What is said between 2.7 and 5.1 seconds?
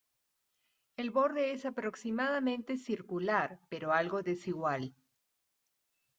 circular, pero algo desigual.